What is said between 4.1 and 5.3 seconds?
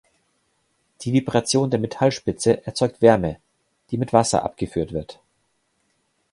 Wasser abgeführt wird.